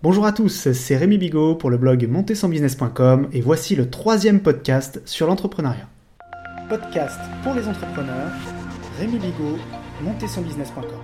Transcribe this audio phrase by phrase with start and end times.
[0.00, 5.02] Bonjour à tous, c'est Rémi Bigot pour le blog montersonbusiness.com et voici le troisième podcast
[5.04, 5.88] sur l'entrepreneuriat.
[6.68, 8.30] Podcast pour les entrepreneurs,
[9.00, 9.58] Rémi Bigot,
[10.00, 11.00] montersonbusiness.com.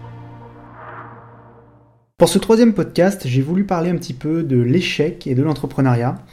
[2.18, 6.24] Pour ce troisième podcast, j'ai voulu parler un petit peu de l'échec et de l'entrepreneuriat.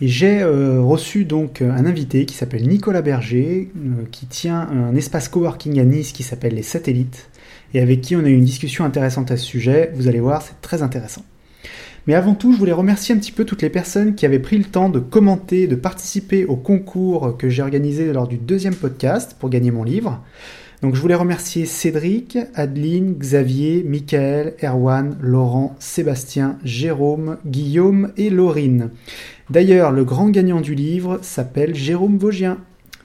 [0.00, 4.96] Et j'ai euh, reçu donc un invité qui s'appelle Nicolas Berger, euh, qui tient un
[4.96, 7.28] espace coworking à Nice qui s'appelle Les Satellites,
[7.74, 9.92] et avec qui on a eu une discussion intéressante à ce sujet.
[9.94, 11.22] Vous allez voir, c'est très intéressant.
[12.06, 14.58] Mais avant tout, je voulais remercier un petit peu toutes les personnes qui avaient pris
[14.58, 19.34] le temps de commenter, de participer au concours que j'ai organisé lors du deuxième podcast
[19.38, 20.22] pour gagner mon livre.
[20.82, 28.90] Donc je voulais remercier Cédric, Adeline, Xavier, Michael, Erwan, Laurent, Sébastien, Jérôme, Guillaume et Laurine.
[29.50, 32.58] D'ailleurs, le grand gagnant du livre s'appelle Jérôme Vaugien.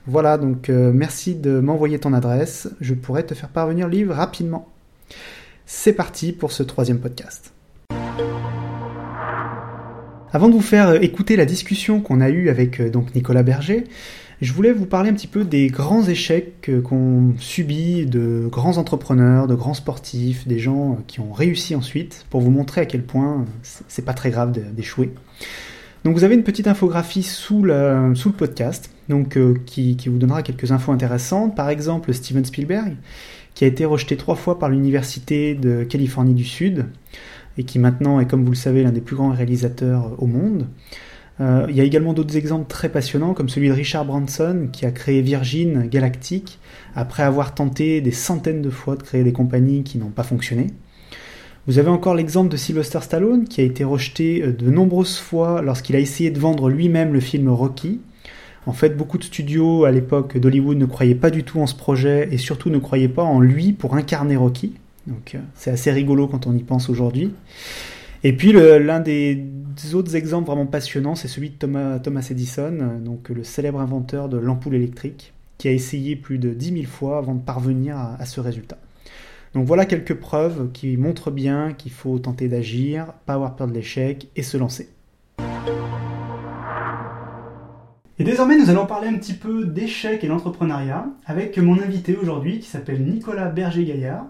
[0.05, 2.69] Voilà, donc euh, merci de m'envoyer ton adresse.
[2.81, 4.67] Je pourrais te faire parvenir le livre rapidement.
[5.65, 7.53] C'est parti pour ce troisième podcast.
[10.33, 13.43] Avant de vous faire euh, écouter la discussion qu'on a eue avec euh, donc Nicolas
[13.43, 13.83] Berger,
[14.39, 18.77] je voulais vous parler un petit peu des grands échecs euh, qu'ont subis de grands
[18.77, 23.03] entrepreneurs, de grands sportifs, des gens qui ont réussi ensuite, pour vous montrer à quel
[23.03, 23.45] point
[23.89, 25.11] c'est pas très grave d'échouer.
[26.05, 30.71] Donc vous avez une petite infographie sous, le podcast, donc qui, qui, vous donnera quelques
[30.71, 31.55] infos intéressantes.
[31.55, 32.95] Par exemple, Steven Spielberg,
[33.53, 36.87] qui a été rejeté trois fois par l'université de Californie du Sud
[37.57, 40.67] et qui maintenant est, comme vous le savez, l'un des plus grands réalisateurs au monde.
[41.39, 44.85] Euh, il y a également d'autres exemples très passionnants, comme celui de Richard Branson, qui
[44.85, 46.59] a créé Virgin Galactic,
[46.95, 50.67] après avoir tenté des centaines de fois de créer des compagnies qui n'ont pas fonctionné.
[51.67, 55.61] Vous avez encore l'exemple de Sylvester Stallone, qui a été rejeté euh, de nombreuses fois
[55.61, 58.01] lorsqu'il a essayé de vendre lui-même le film Rocky.
[58.67, 61.73] En fait, beaucoup de studios à l'époque d'Hollywood ne croyaient pas du tout en ce
[61.73, 64.73] projet et surtout ne croyaient pas en lui pour incarner Rocky.
[65.07, 67.33] Donc euh, c'est assez rigolo quand on y pense aujourd'hui.
[68.23, 69.43] Et puis l'un des
[69.93, 74.37] autres exemples vraiment passionnants, c'est celui de Thomas, Edison, euh, donc le célèbre inventeur de
[74.37, 78.39] l'ampoule électrique, qui a essayé plus de 10 000 fois avant de parvenir à, ce
[78.39, 78.77] résultat.
[79.53, 83.73] Donc voilà quelques preuves qui montrent bien qu'il faut tenter d'agir, pas avoir peur de
[83.73, 84.89] l'échec et se lancer.
[88.19, 92.59] Et désormais, nous allons parler un petit peu d'échec et d'entrepreneuriat avec mon invité aujourd'hui
[92.59, 94.27] qui s'appelle Nicolas Berger-Gaillard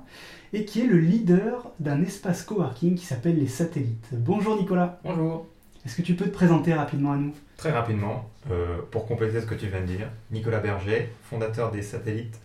[0.54, 4.08] et qui est le leader d'un espace coworking qui s'appelle les Satellites.
[4.12, 5.00] Bonjour Nicolas.
[5.04, 5.48] Bonjour.
[5.86, 7.34] Est-ce que tu peux te présenter rapidement à nous?
[7.58, 11.82] Très rapidement, euh, pour compléter ce que tu viens de dire, Nicolas Berger, fondateur des
[11.82, 12.40] Satellites,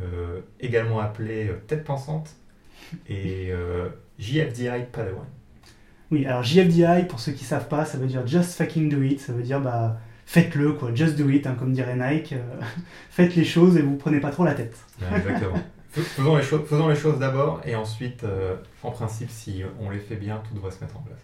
[0.00, 2.30] euh, également appelé euh, Tête Pensante,
[3.08, 3.52] et
[4.18, 5.26] JFDI Padawan.
[6.10, 9.02] Oui, alors JFDI, pour ceux qui ne savent pas, ça veut dire Just Fucking Do
[9.02, 12.34] It, ça veut dire bah, faites-le, quoi, just do it, hein, comme dirait Nike,
[13.10, 14.74] faites les choses et vous prenez pas trop la tête.
[15.14, 15.58] exactement.
[15.90, 19.98] Faisons les, choses, faisons les choses d'abord et ensuite, euh, en principe, si on les
[19.98, 21.18] fait bien, tout devrait se mettre en place.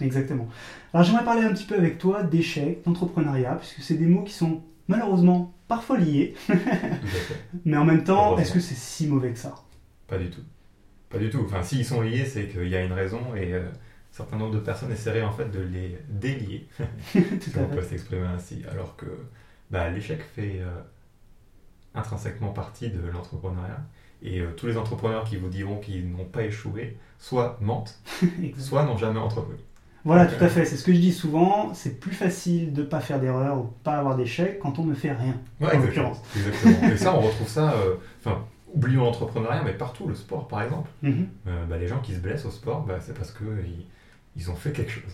[0.00, 0.48] Exactement.
[0.94, 4.32] Alors j'aimerais parler un petit peu avec toi d'échecs, d'entrepreneuriat, puisque c'est des mots qui
[4.32, 6.34] sont malheureusement parfois liés.
[7.64, 9.54] Mais en même temps, est-ce que c'est si mauvais que ça?
[10.06, 10.42] Pas du tout.
[11.10, 11.42] Pas du tout.
[11.44, 14.54] Enfin, s'ils sont liés, c'est qu'il y a une raison et euh, un certain nombre
[14.54, 16.68] de personnes essaieraient en fait de les délier.
[17.12, 17.22] si
[17.58, 18.62] on peut s'exprimer ainsi.
[18.70, 19.06] Alors que
[19.70, 20.80] bah, l'échec fait euh,
[21.94, 23.80] intrinsèquement partie de l'entrepreneuriat.
[24.24, 28.00] Et euh, tous les entrepreneurs qui vous diront qu'ils n'ont pas échoué, soit mentent,
[28.58, 29.56] soit n'ont jamais entrepris.
[30.04, 30.64] Voilà, tout à fait.
[30.64, 31.74] C'est ce que je dis souvent.
[31.74, 34.94] C'est plus facile de ne pas faire d'erreur ou pas avoir d'échec quand on ne
[34.94, 35.36] fait rien.
[35.60, 36.20] en l'occurrence.
[36.36, 36.92] Exactement.
[36.92, 37.72] Et ça, on retrouve ça.
[37.72, 38.44] Euh, enfin,
[38.74, 40.90] oublions l'entrepreneuriat, mais partout, le sport par exemple.
[41.02, 41.28] Mhm.
[41.46, 43.86] Euh, bah, les gens qui se blessent au sport, bah, c'est parce qu'ils
[44.36, 45.12] ils ont fait quelque chose.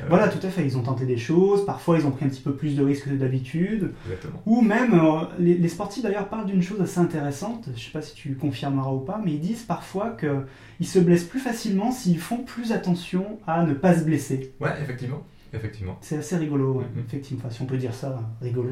[0.00, 0.64] Euh, voilà, tout à fait.
[0.64, 1.64] Ils ont tenté des choses.
[1.64, 3.92] Parfois, ils ont pris un petit peu plus de risques que d'habitude.
[4.46, 7.64] Ou même, euh, les, sportifs d'ailleurs parlent d'une chose assez intéressante.
[7.66, 10.98] Je ne sais pas si tu confirmeras ou pas, mais ils disent parfois qu'ils se
[10.98, 14.54] blessent plus facilement s'ils font plus attention à ne pas se blesser.
[14.60, 15.22] Ouais, effectivement.
[15.52, 15.96] Effectivement.
[16.02, 17.06] C'est assez rigolo, mm-hmm.
[17.06, 17.50] effectivement.
[17.50, 18.70] si on peut dire ça, rigolo.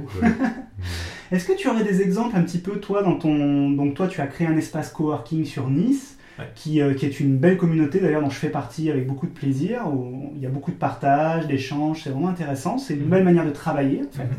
[1.32, 3.70] Est-ce que tu aurais des exemples un petit peu, toi, dans ton.
[3.70, 6.15] Donc, toi, tu as créé un espace coworking sur Nice.
[6.54, 9.32] Qui, euh, qui, est une belle communauté d'ailleurs dont je fais partie avec beaucoup de
[9.32, 13.08] plaisir, où il y a beaucoup de partage, d'échanges, c'est vraiment intéressant, c'est une mhm.
[13.08, 14.24] belle manière de travailler en fait.
[14.24, 14.36] Mhm.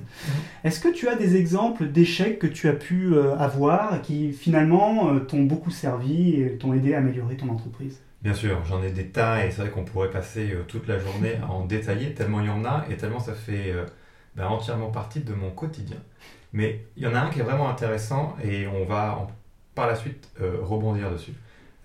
[0.64, 5.12] Est-ce que tu as des exemples d'échecs que tu as pu euh, avoir qui finalement
[5.12, 8.00] euh, t'ont beaucoup servi et t'ont aidé à améliorer ton entreprise?
[8.22, 11.38] Bien sûr, j'en ai des tas et c'est vrai qu'on pourrait passer toute la journée
[11.42, 13.74] à en détailler tellement il y en a et tellement ça fait
[14.36, 15.98] ben, entièrement partie de mon quotidien.
[16.52, 19.28] Mais il y en a un qui est vraiment intéressant et on va
[19.76, 21.34] par la suite rebondir dessus.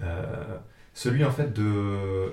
[0.00, 0.56] Euh,
[0.94, 2.32] celui en fait de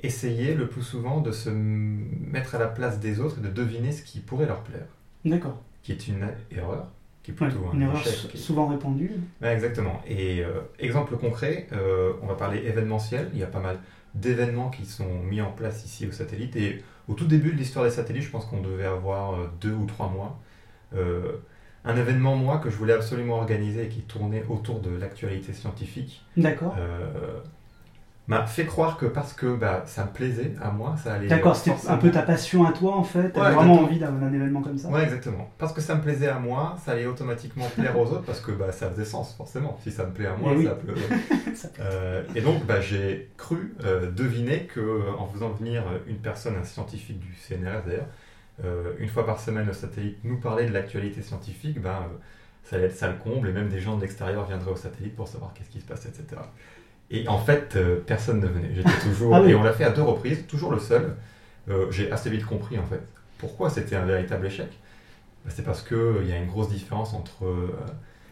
[0.00, 3.92] essayer le plus souvent de se mettre à la place des autres et de deviner
[3.92, 4.86] ce qui pourrait leur plaire.
[5.24, 5.62] D'accord.
[5.82, 6.90] Qui est une erreur,
[7.22, 8.02] qui est plutôt une erreur
[8.34, 9.12] souvent répandue.
[9.42, 10.02] exactement.
[10.06, 13.30] Et euh, exemple concret, euh, on va parler événementiel.
[13.32, 13.78] Il y a pas mal
[14.14, 16.56] d'événements qui sont mis en place ici au satellite.
[16.56, 19.86] Et au tout début de l'histoire des satellites, je pense qu'on devait avoir deux ou
[19.86, 20.40] trois mois.
[20.94, 21.32] Euh,
[21.86, 26.24] un événement, moi, que je voulais absolument organiser et qui tournait autour de l'actualité scientifique.
[26.36, 26.74] D'accord.
[26.78, 27.38] Euh,
[28.28, 31.28] m'a fait croire que parce que bah, ça me plaisait à moi, ça allait.
[31.28, 33.30] D'accord, c'était un peu ta passion à toi en fait.
[33.30, 34.88] T'avais Ouais, vraiment envie d'avoir un événement comme ça.
[34.88, 35.48] Ouais, exactement.
[35.58, 38.50] Parce que ça me plaisait à moi, ça allait automatiquement plaire aux autres parce que
[38.50, 39.78] bah, ça faisait sens, forcément.
[39.84, 40.64] Si ça me plaît à moi, Eh oui.
[40.64, 40.94] ça peut.
[41.54, 46.18] Ça peut- Euh, et donc, bah, j'ai cru euh, deviner que, en faisant venir une
[46.18, 48.08] personne, un scientifique du CNRS d'ailleurs,
[48.98, 52.16] une fois par semaine, le satellite nous parlait de l'actualité scientifique, ben, euh,
[52.64, 55.14] ça allait être ça le comble, et même des gens de l'extérieur viendraient au satellite
[55.14, 56.40] pour savoir qu'est-ce qui se passe, etc.
[57.10, 58.70] Et en fait, euh, personne ne venait.
[58.74, 59.34] J'étais toujours.
[59.34, 59.50] Ah oui.
[59.50, 61.14] Et on l'a fait à deux reprises, toujours le seul.
[61.68, 63.02] Euh, j'ai assez vite compris, en fait,
[63.38, 64.68] pourquoi c'était un véritable échec.
[65.44, 67.44] Bah, c'est parce qu'il y a une grosse différence entre.
[67.44, 67.68] euh,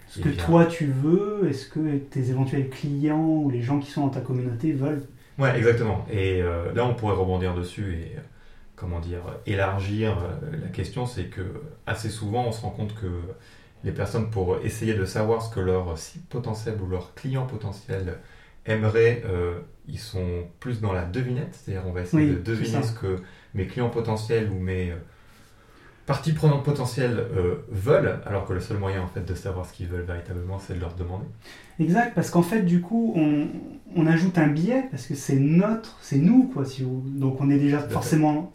[0.09, 3.91] Ce que bien, toi tu veux, est-ce que tes éventuels clients ou les gens qui
[3.91, 5.05] sont dans ta communauté veulent
[5.38, 6.05] Ouais, exactement.
[6.11, 8.21] Et euh, là, on pourrait rebondir dessus et, euh,
[8.76, 11.06] comment dire, élargir euh, la question.
[11.06, 11.43] C'est que
[11.87, 13.06] assez souvent, on se rend compte que
[13.85, 18.19] les personnes, pour essayer de savoir ce que leur cible potentiel ou leur client potentiel
[18.67, 21.53] aimerait, euh, ils sont plus dans la devinette.
[21.53, 23.19] C'est-à-dire, on va essayer Oui, de deviner ce que
[23.53, 24.97] mes clients potentiels ou mes euh,
[26.06, 29.75] parties prenantes potentielles euh, veulent, alors que le seul moyen, en fait, de savoir ce
[29.75, 31.26] qu'ils veulent véritablement, c'est de leur demander.
[31.79, 33.49] Exact, parce qu'en fait, du coup, on,
[33.94, 36.65] on ajoute un biais, parce que c'est notre, c'est nous, quoi.
[36.65, 38.53] Si vous, donc, on est déjà forcément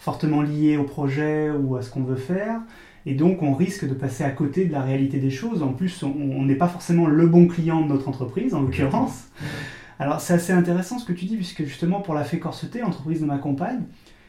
[0.00, 2.60] fortement lié au projet ou à ce qu'on veut faire,
[3.06, 5.62] et donc on risque de passer à côté de la réalité des choses.
[5.62, 9.28] En plus, on n'est pas forcément le bon client de notre entreprise, en l'occurrence.
[9.98, 13.20] Alors, c'est assez intéressant ce que tu dis, puisque justement, pour la Fée Corseté, entreprise
[13.20, 13.82] de ma compagne,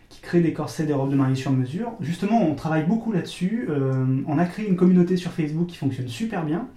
[0.10, 3.68] qui crée des corsets, des robes de mariée sur mesure, justement, on travaille beaucoup là-dessus.
[3.70, 6.68] Euh, on a créé une communauté sur Facebook qui fonctionne super bien.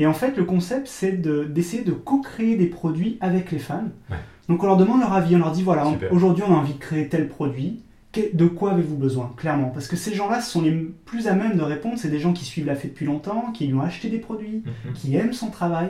[0.00, 3.84] Et en fait, le concept, c'est de- d'essayer de, co-créer des produits avec les fans.
[4.10, 4.16] Ouais.
[4.48, 6.78] Donc, on leur demande leur avis, on leur dit voilà, aujourd'hui, on a envie de
[6.80, 7.82] créer tel produit.
[8.14, 9.70] De quoi avez-vous besoin, clairement?
[9.70, 11.96] Parce que ces gens-là sont les plus à même de répondre.
[11.98, 14.62] C'est des gens qui suivent la fée depuis longtemps, qui lui ont acheté des produits,
[14.86, 14.92] Mhm.
[14.94, 15.88] qui aiment son travail.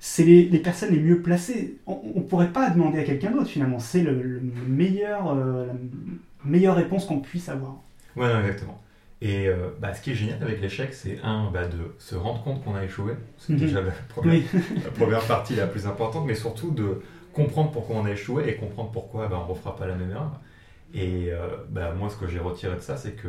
[0.00, 1.78] C'est les, les personnes les mieux placées.
[1.86, 3.78] On ne pourrait pas demander à quelqu'un d'autre finalement.
[3.78, 7.76] C'est le, le meilleur, euh, la meilleure réponse qu'on puisse avoir.
[8.16, 8.80] Ouais, non, exactement.
[9.22, 12.42] Et euh, bah, ce qui est génial avec l'échec, c'est un, bah, de se rendre
[12.42, 13.12] compte qu'on a échoué.
[13.38, 13.58] C'est Mhm.
[13.60, 14.44] déjà la première, Oui,
[14.84, 17.00] la première partie la plus importante, mais surtout de
[17.32, 20.10] comprendre pourquoi on a échoué et comprendre pourquoi bah, on ne refera pas la même
[20.10, 20.40] erreur.
[20.94, 23.28] Et euh, bah, moi, ce que j'ai retiré de ça, c'est que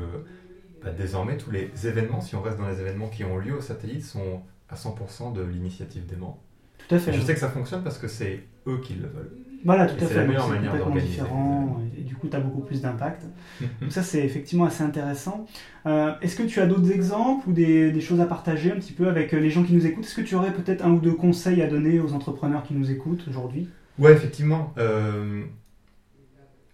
[0.82, 3.62] bah, désormais, tous les événements, si on reste dans les événements qui ont lieu au
[3.62, 6.44] satellite, sont à 100% de l'initiative des membres.
[6.78, 7.14] tout à Et fait.
[7.14, 9.34] je sais que ça fonctionne parce que c'est eux qui le veulent.
[9.64, 10.22] Voilà, tout Et à c'est fait.
[10.22, 11.22] la Donc, meilleure C'est manière complètement d'organiser.
[11.24, 13.24] différent et, et du coup, tu as beaucoup plus d'impact.
[13.82, 15.46] Donc ça, c'est effectivement assez intéressant.
[15.88, 18.94] Euh, Est-ce que tu as d'autres exemples ou des, des choses à partager un petit
[18.94, 20.06] peu avec euh, les gens qui nous écoutent?
[20.06, 22.92] Est-ce que tu aurais peut-être un ou deux conseils à donner aux entrepreneurs qui nous
[22.92, 23.74] écoutent aujourd'hui?
[23.98, 24.74] Ouais, effectivement.
[24.78, 25.46] euh,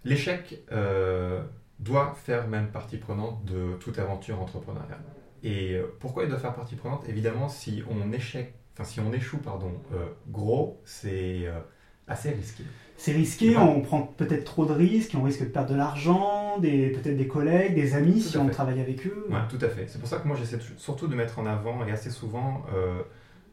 [0.04, 1.42] L'échec euh,
[1.78, 5.02] doit faire même partie prenante de toute aventure entrepreneuriale.
[5.42, 7.08] Et euh, pourquoi il doit faire partie prenante?
[7.08, 11.58] Évidemment, si on échec, enfin si on échoue, pardon, euh, gros, c'est euh,
[12.06, 12.64] assez risqué.
[12.96, 13.62] C'est risqué, Ouais.
[13.62, 17.74] on prend peut-être trop de risques, on risque de perdre de l'argent, peut-être des collègues,
[17.74, 19.26] des amis si on travaille avec eux.
[19.28, 19.86] Ouais, tout à fait.
[19.88, 22.64] C'est pour ça que moi j'essaie surtout de mettre en avant, et assez souvent,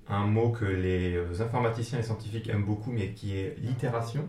[0.08, 4.28] un mot que les informaticiens et scientifiques aiment beaucoup, mais qui est l'itération.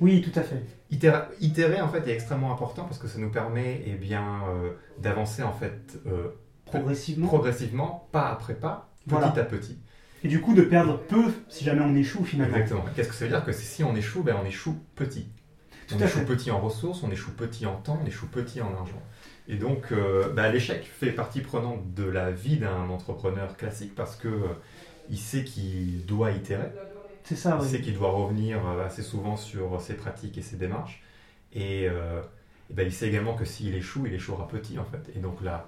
[0.00, 0.62] Oui, tout à fait.
[0.90, 5.42] Itérer en fait est extrêmement important parce que ça nous permet eh bien euh, d'avancer
[5.42, 6.28] en fait euh,
[6.64, 7.26] Progressivement.
[7.26, 9.26] progressivement, pas après pas, petit Voilà.
[9.28, 9.78] à petit.
[10.22, 12.56] Et du coup, de perdre peu si jamais on échoue finalement.
[12.56, 12.84] Exactement.
[12.94, 15.26] Qu'est-ce que ça veut dire Que si on échoue, ben, on échoue petit.
[15.88, 16.24] Tout on à échoue fait.
[16.26, 19.02] petit en ressources, on échoue petit en temps, on échoue petit en argent.
[19.48, 24.14] Et donc, euh, ben, l'échec fait partie prenante de la vie d'un entrepreneur classique parce
[24.16, 24.28] que
[25.08, 26.68] il sait qu'il doit itérer,
[27.24, 27.70] C'est ça, il oui.
[27.70, 31.02] sait qu'il doit revenir euh, assez souvent sur ses pratiques et ses démarches.
[31.52, 32.20] Et, euh,
[32.70, 35.10] et ben, il sait également que s'il échoue, il échouera petit en fait.
[35.14, 35.66] Et donc la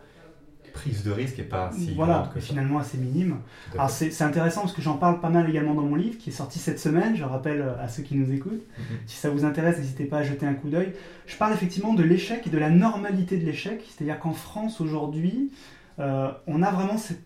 [0.73, 3.39] prise de risque n'est pas si voilà, que finalement assez minime.
[3.75, 6.31] Alors c'est c'est intéressant parce que j'en parle pas mal également dans mon livre qui
[6.31, 8.65] est sorti cette semaine, je rappelle euh, à ceux qui nous écoutent.
[8.79, 8.97] Mhm.
[9.07, 10.93] Si ça vous intéresse, n'hésitez pas à jeter un coup d'œil.
[11.27, 15.53] Je parle effectivement de l'échec et de la normalité de l'échec, c'est-à-dire qu'en France aujourd'hui,
[15.99, 17.23] euh, on a vraiment cette,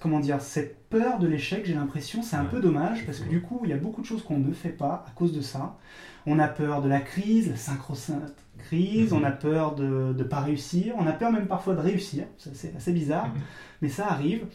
[0.00, 2.50] comment dire, cette peur de l'échec, j'ai l'impression, c'est un Ouais.
[2.50, 4.68] peu dommage parce que du coup, il y a beaucoup de choses qu'on ne fait
[4.70, 5.76] pas à cause de ça.
[6.26, 9.18] On a peur de la crise, la synchro-sainte crise, Mhm.
[9.20, 12.50] on a peur de ne pas réussir, on a peur même parfois de réussir, Ça,
[12.54, 13.40] c'est assez bizarre, Mhm.
[13.82, 14.46] mais ça arrive.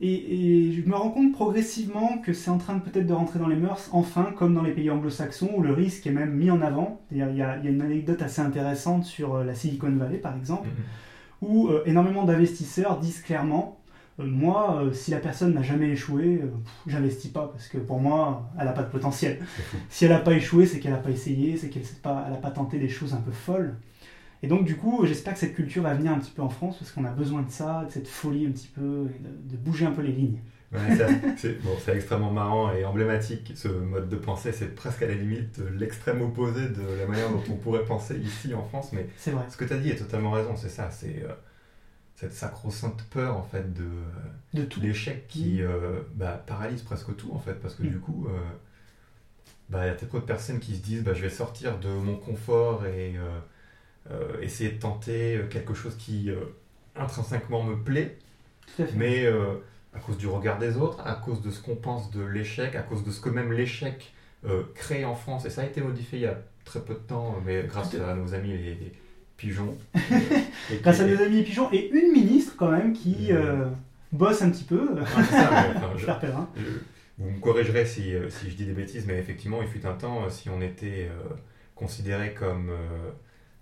[0.00, 3.38] Et, et je me rends compte progressivement que c'est en train de peut-être de rentrer
[3.38, 6.50] dans les mœurs, enfin, comme dans les pays anglo-saxons, où le risque est même mis
[6.50, 7.00] en avant.
[7.12, 10.18] Il y, a, il y a une anecdote assez intéressante sur euh, la Silicon Valley,
[10.18, 11.48] par exemple, Mhm.
[11.48, 13.78] où euh, énormément d'investisseurs disent clairement,
[14.18, 16.48] moi, euh, si la personne n'a jamais échoué, euh,
[16.86, 19.38] j'investis pas parce que pour moi, elle n'a pas de potentiel.
[19.88, 22.78] Si elle n'a pas échoué, c'est qu'elle n'a pas essayé, c'est qu'elle n'a pas, tenté
[22.78, 23.76] des choses un peu folles.
[24.42, 26.76] Et donc, du coup, j'espère que cette culture va venir un petit peu en France
[26.78, 29.86] parce qu'on a besoin de ça, de cette folie un petit peu, de, de bouger
[29.86, 30.40] un peu les lignes.
[30.72, 30.80] Ouais,
[31.36, 34.52] c'est bon, extrêmement marrant et emblématique ce mode de pensée.
[34.52, 38.54] C'est presque à la limite l'extrême opposé de la manière dont on pourrait penser ici
[38.54, 38.92] en France.
[38.92, 39.44] Mais vrai.
[39.50, 40.56] ce que tu as dit est totalement raison.
[40.56, 40.90] C'est ça.
[40.90, 41.34] C'est euh,
[42.16, 43.88] cette sacro-sainte peur en fait de,
[44.54, 44.80] De tout.
[44.80, 47.54] l'échec qui euh, bah, paralyse presque tout en fait.
[47.54, 47.88] Parce que Mm.
[47.88, 48.38] du coup, euh,
[49.68, 51.78] bah, il y a très peu de personnes qui se disent bah, je vais sortir
[51.78, 53.14] de mon confort et
[54.10, 56.30] euh, essayer de tenter quelque chose qui
[56.96, 58.18] intrinsèquement me plaît.
[58.76, 58.96] Tout à fait.
[58.96, 59.26] Mais
[59.94, 62.82] à cause du regard des autres, à cause de ce qu'on pense de l'échec, à
[62.82, 64.12] cause de ce que même l'échec
[64.74, 67.36] crée en France, et ça a été modifié il y a très peu de temps,
[67.44, 68.92] mais grâce à nos amis les, les
[69.36, 69.76] pigeons.
[70.70, 73.64] et Grâce à nos amis pigeons et une ministre quand même qui euh,
[74.12, 74.90] bosse un petit peu.
[74.94, 76.62] Ouais, ça, mais, enfin, je- je-
[77.18, 79.92] vous me corrigerez si, euh, si je dis des bêtises, mais effectivement, il fut un
[79.94, 81.34] temps, euh, si on était euh,
[81.74, 82.70] considéré comme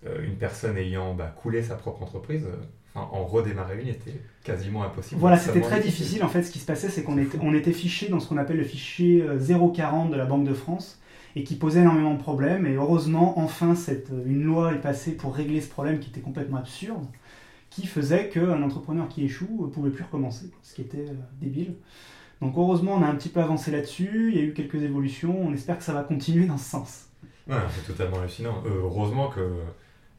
[0.07, 2.47] euh, une personne ayant bah, coulé sa propre entreprise,
[2.95, 5.21] enfin, en redémarrer une était quasiment impossible.
[5.21, 6.23] Voilà, c'était très difficile.
[6.25, 7.45] En fait, ce qui se passait, c'est qu'on était, fou.
[7.45, 9.39] on était fiché dans ce qu'on appelle le fichier euh,
[9.75, 10.99] 040 de la Banque de France
[11.37, 12.67] et qui posait énormément de problèmes.
[12.67, 16.21] Et heureusement, enfin, cette, euh, une loi est passée pour régler ce problème qui était
[16.21, 17.07] complètement absurde,
[17.71, 21.75] qui faisait qu'un entrepreneur qui échoue ne pouvait plus recommencer, ce qui était euh, débile.
[22.41, 24.31] Donc heureusement, on a un petit peu avancé là-dessus.
[24.33, 25.39] Il y a eu quelques évolutions.
[25.41, 27.07] On espère que ça va continuer dans ce sens.
[27.47, 28.63] Ouais, c'est totalement hallucinant.
[28.65, 29.57] Euh, heureusement que,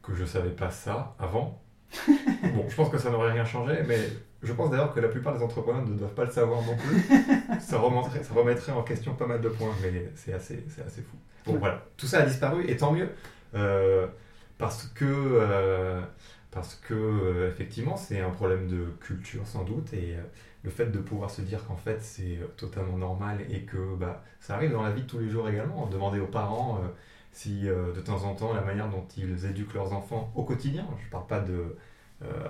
[0.02, 1.60] que je savais pas ça avant.
[2.06, 3.98] bon, je pense que ça n'aurait rien changé, mais
[4.42, 7.02] je pense d'ailleurs que la plupart des entrepreneurs ne doivent pas le savoir non plus.
[7.60, 11.02] ça, remettrait, ça remettrait en question pas mal de points, mais c'est assez, c'est assez
[11.02, 11.16] fou.
[11.46, 11.58] Bon, Ouais.
[11.58, 13.08] voilà, tout ça a disparu, et tant mieux,
[13.54, 14.06] euh,
[14.58, 16.00] parce que, euh,
[16.50, 20.16] parce que euh, effectivement, c'est un problème de culture sans doute, et
[20.62, 24.54] le fait de pouvoir se dire qu'en fait c'est totalement normal et que bah, ça
[24.54, 25.86] arrive dans la vie de tous les jours également.
[25.86, 26.80] Demander aux parents
[27.32, 31.10] si de temps en temps la manière dont ils éduquent leurs enfants au quotidien, je
[31.10, 31.76] parle pas de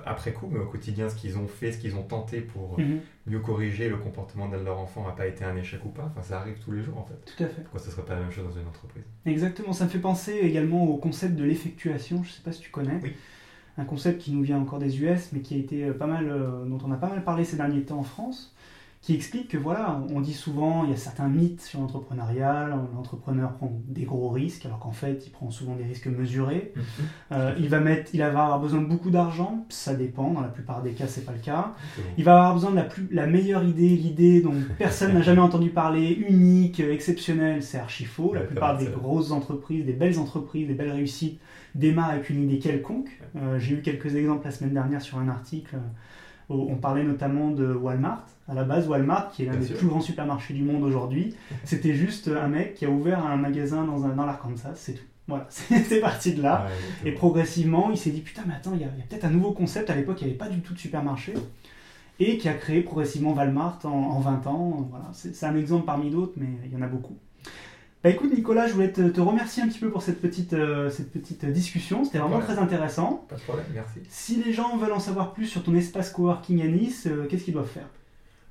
[0.05, 3.00] après coup, mais au quotidien, ce qu'ils ont fait, ce qu'ils ont tenté pour Mhm,
[3.26, 6.11] mieux corriger le comportement de leur enfant n'a pas été un échec ou pas.
[6.12, 7.35] Enfin, ça arrive tous les jours en fait.
[7.37, 7.62] Tout à fait.
[7.62, 9.05] Pourquoi ça serait pas la même chose dans une entreprise?
[9.26, 12.61] Exactement, ça me fait penser également au concept de l'effectuation, je ne sais pas si
[12.61, 12.99] tu connais.
[13.02, 13.12] Oui.
[13.79, 16.29] Un concept qui nous vient encore des US, mais qui a été euh, pas mal,
[16.29, 18.55] euh, dont on a pas mal parlé ces derniers temps en France,
[19.03, 23.53] qui explique que voilà, on dit souvent, il y a certains mythes sur l'entrepreneuriat, l'entrepreneur
[23.55, 26.73] prend des gros risques, alors qu'en fait, il prend souvent des risques mesurés.
[27.33, 30.49] Euh, il va mettre, il va avoir besoin de beaucoup d'argent, ça dépend, dans la
[30.49, 31.75] plupart des cas, c'est pas le cas.
[32.17, 35.41] Il va avoir besoin de la, plus, la meilleure idée, l'idée dont personne n'a jamais
[35.41, 38.35] entendu parler, unique, euh, exceptionnelle, c'est archi faux.
[38.35, 41.41] La plupart des grosses entreprises, des belles entreprises, des belles réussites
[41.75, 43.11] démarrent avec une idée quelconque.
[43.35, 45.79] Euh, J'ai eu quelques exemples la semaine dernière sur un article euh,
[46.49, 48.27] on parlait notamment de Walmart.
[48.49, 49.77] À la base, Walmart, qui est l'un des sûr.
[49.77, 51.35] plus grands supermarchés du monde aujourd'hui,
[51.65, 55.05] c'était juste un mec qui a ouvert un magasin dans, un, dans l'Arkansas, c'est tout.
[55.29, 56.67] Voilà, c'est parti de là.
[57.05, 59.53] Ouais, Et progressivement, il s'est dit putain, mais attends, il y a, peut-être un nouveau
[59.53, 59.89] concept.
[59.89, 61.35] À l'époque, il n'y avait pas du tout de supermarché.
[62.19, 64.89] Et qui a créé progressivement Walmart en, en 20 ans.
[64.91, 67.17] Voilà, c'est un exemple parmi d'autres, mais il y en a beaucoup.
[68.03, 70.91] Bah écoute, Nicolas, je voulais te, te remercier un petit peu pour cette petite, euh,
[70.91, 72.05] cette petite discussion.
[72.05, 73.25] C'était vraiment très intéressant.
[73.29, 74.01] Pas de problème, merci.
[74.09, 77.45] Si les gens veulent en savoir plus sur ton espace coworking à Nice, euh, qu'est-ce
[77.45, 77.87] qu'ils doivent faire?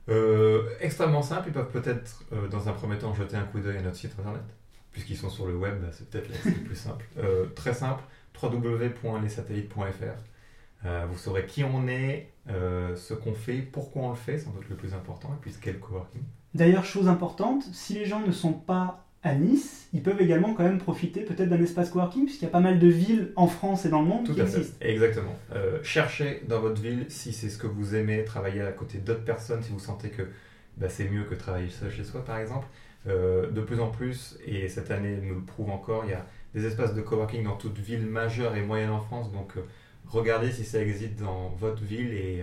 [0.10, 3.78] Euh, extrêmement simple, ils peuvent peut-être euh, dans un premier temps jeter un coup d'œil
[3.78, 4.42] à notre site internet,
[4.92, 7.06] puisqu'ils sont sur le web, bah, c'est peut-être le plus simple.
[7.18, 8.04] Euh, très simple,
[8.42, 10.86] www.lessatellites.fr.
[10.86, 14.52] Euh, vous saurez qui on est, euh, ce qu'on fait, pourquoi on le fait, sans
[14.52, 16.24] doute le plus important, et puis quel coworking.
[16.56, 20.64] D'ailleurs, chose importante, si les gens ne sont pas à Nice, ils peuvent également quand
[20.64, 23.86] même profiter peut-être d'un espace coworking, puisqu'il y a pas mal de villes en France
[23.86, 24.58] et dans le monde Tout qui à fait.
[24.58, 24.78] existent.
[24.82, 25.36] Exactement.
[25.54, 29.24] Euh, cherchez dans votre ville si c'est ce que vous aimez, travailler à côté d'autres
[29.24, 30.24] personnes, si vous sentez que
[30.78, 32.66] bah, c'est mieux que travailler seul chez soi, par exemple.
[33.08, 36.26] Euh, de plus en plus, et cette année nous le prouve encore, il y a
[36.56, 39.32] des espaces de coworking dans toute ville majeure et moyenne en France.
[39.32, 39.62] Donc, euh,
[40.08, 42.42] regardez si ça existe dans votre ville et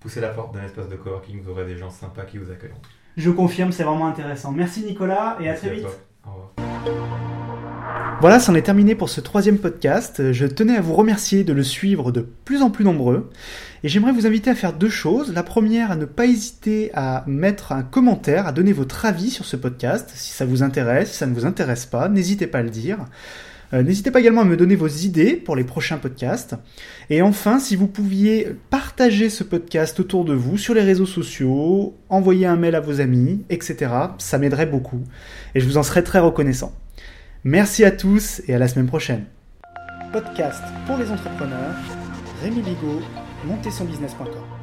[0.00, 1.40] poussez la porte d'un espace de coworking.
[1.42, 2.80] Vous aurez des gens sympas qui vous accueilleront.
[3.16, 4.52] Je confirme, c'est vraiment intéressant.
[4.52, 5.84] Merci Nicolas et à Merci très vite.
[5.84, 5.94] toi.
[6.26, 8.18] Au revoir.
[8.20, 10.32] Voilà, c'en est terminé pour ce troisième podcast.
[10.32, 13.30] Je tenais à vous remercier de le suivre de plus en plus nombreux.
[13.84, 15.32] Et j'aimerais vous inviter à faire deux choses.
[15.32, 19.44] La première, à ne pas hésiter à mettre un commentaire, à donner votre avis sur
[19.44, 20.10] ce podcast.
[20.14, 22.98] Si ça vous intéresse, si ça ne vous intéresse pas, n'hésitez pas à le dire.
[23.72, 26.54] Euh, N'hésitez pas également à me donner vos idées pour les prochains podcasts.
[27.10, 31.96] Et enfin, si vous pouviez partager ce podcast autour de vous sur les réseaux sociaux,
[32.08, 35.02] envoyer un mail à vos amis, etc., ça m'aiderait beaucoup.
[35.54, 36.72] Et je vous en serais très reconnaissant.
[37.44, 39.24] Merci à tous et à la semaine prochaine.
[40.12, 41.74] Podcast pour les entrepreneurs,
[42.42, 43.00] Rémi Bigot,
[43.44, 44.55] montez son business.com.